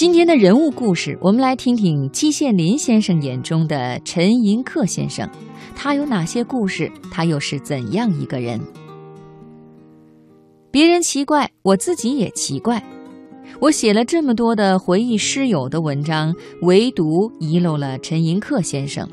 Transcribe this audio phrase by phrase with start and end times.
[0.00, 5.28] 今天的人物故事，我们来听听季羡林先生眼中的陈寅恪先生，
[5.76, 6.90] 他有哪些故事？
[7.10, 8.58] 他又是怎样一个人？
[10.70, 12.82] 别人奇怪，我自己也奇怪。
[13.60, 19.06] 我写了这么多的回忆师友的文章，唯独遗漏了陈寅恪先生，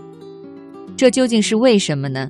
[0.95, 2.29] 这究竟是为什么呢？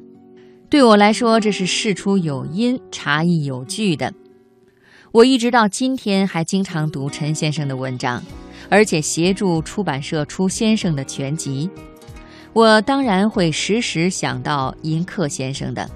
[0.67, 4.11] 对我来说，这是事出有因、差异有据的。
[5.11, 8.21] 我一直到今天还经常读陈先生的文章，
[8.69, 11.69] 而且协助出版社出先生的全集。
[12.53, 15.89] 我当然会时时想到寅恪先生的。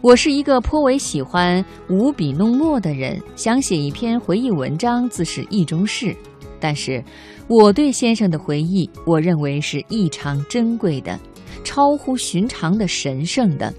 [0.00, 6.14] 我是一个颇为喜欢舞笔弄墨的人，想写一篇回忆文章自是意中事。
[6.60, 7.02] 但是，
[7.46, 11.18] 我对先生的回忆，我认为是异常珍贵的，
[11.62, 13.72] 超乎寻常的神圣的。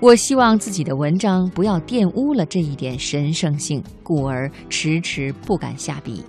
[0.00, 6.22] 我希望自己的文章不要玷污了这一点神圣性，故而迟迟不敢下笔。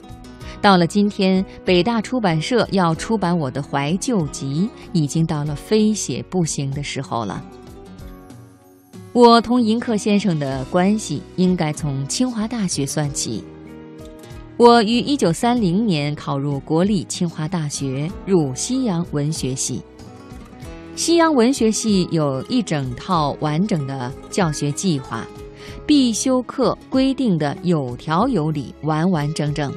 [0.61, 7.41] 到了今天，北大出版社要出版我的怀旧集，已经到了非写不行的时候了。
[9.13, 13.43] 我同迎客先生的关系应该从清华大学算起。
[14.57, 19.81] 我于一九三零年考入国立清华大学，入西洋文学系。
[20.95, 25.25] 西洋文学系有一整套完整的教学计划，
[25.85, 29.71] 必修课规定的有条有理、完完整整。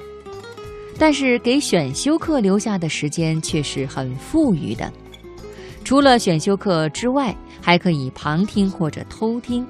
[1.00, 4.92] 但是给选修课留下的时间却是很富裕的。
[5.82, 9.66] 除了选修课之外，还可以旁听或者偷听。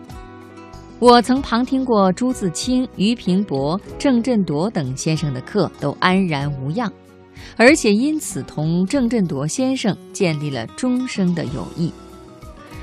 [0.99, 6.93] 我曾旁听过朱自清、俞平伯、郑振铎等先生的课，都安然无恙，
[7.57, 11.93] 而且因此同郑振铎先生建立了终生的友谊。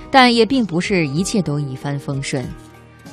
[0.10, 2.48] 但也并不是一切都一帆风顺。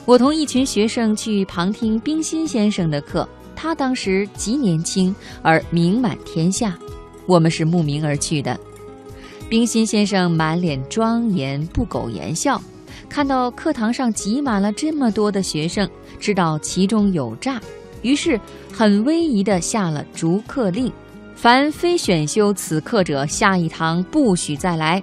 [0.06, 6.77] 我同一群学生去旁听冰心先生的课，他当时极年轻而名满天下，
[7.27, 8.58] 我们是慕名而去的。
[9.48, 12.60] 冰心先生满脸庄严，不苟言笑。
[13.09, 15.88] 看到课堂上挤满了这么多的学生，
[16.19, 17.60] 知道其中有诈，
[18.03, 18.41] 于是
[18.72, 20.91] 很威仪地下了逐课令：
[21.36, 25.03] 凡非选修此课者，下一堂不许再来。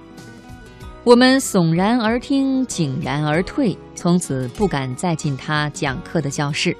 [1.04, 6.76] 我们悚然而听，井然而退，从此不敢再进他讲课的教室。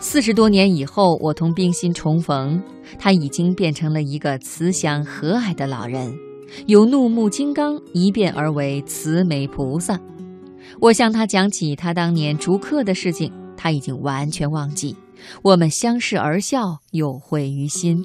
[0.00, 2.62] 四十多年以后，我同冰心重逢，
[2.98, 6.14] 他已经变成了一个慈祥和蔼的老人。
[6.66, 9.98] 由怒目金刚一变而为慈眉菩萨。
[10.80, 14.94] 我向他讲起他当年逐客的事情，他已经完全忘记。
[15.42, 18.04] 我们相视而笑，有会于心。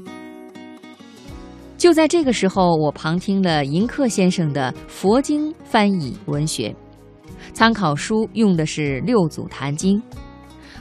[1.77, 6.73] 就在这个时候，我旁听了迎客先生的佛经翻译文学，
[7.53, 10.01] 参考书用的是《六祖坛经》。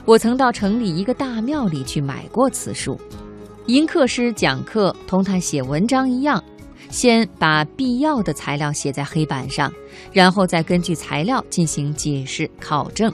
[0.05, 2.99] 我曾到城里一个大庙里去买过此书。
[3.67, 6.43] 迎客师讲课，同他写文章一样。
[6.89, 9.71] 先把必要的材料写在黑板上，
[10.11, 13.13] 然后再根据材料进行解释考证。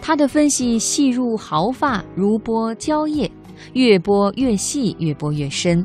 [0.00, 3.28] 他的分析细入毫发，如剥蕉叶，
[3.72, 5.84] 越剥越细，越剥越深。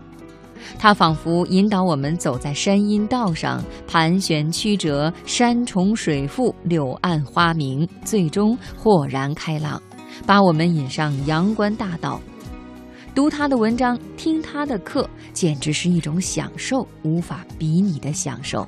[0.77, 9.81] 他仿佛引导我们走在山阴道上，盘旋曲折，山重水复，柳暗花明，最终豁然开朗，
[10.25, 12.19] 把我们引上阳关大道。
[13.13, 18.67] 读他的文章，听他的课，简直是一种享受，无法比拟的享受。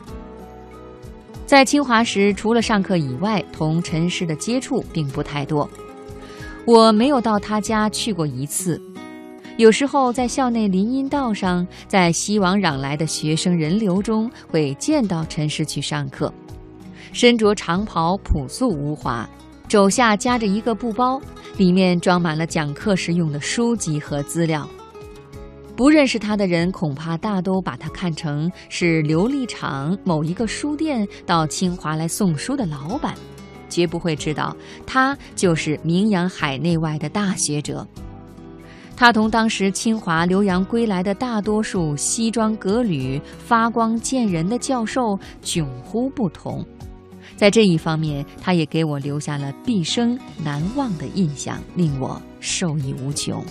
[1.45, 5.69] 在清华时，除了上课以外，同陈师的接触并不太多。
[6.65, 8.81] 我没有到他家去过一次。
[9.57, 16.33] 有时候在校内林荫道上，在熙往攘来的学生人流中，会见到陈师去上课，
[17.11, 19.29] 身着长袍，朴素无华。
[19.67, 21.21] 肘下夹着一个布包，
[21.59, 24.65] 里面装满了讲课时用的书籍和资料。
[25.75, 33.13] 不认识他的人，恐怕大都把他看成是琉璃厂某一个书店到清华来送书的老板，
[33.67, 34.55] 绝不会知道
[34.87, 37.85] 他就是名扬海内外的大学者。
[38.95, 46.65] 他同当时清华留洋归来的大多数西装革履、发光见人的教授迥乎不同。
[47.35, 53.43] 在这一方面，他也给我留下了毕生难忘的印象，令我受益无穷。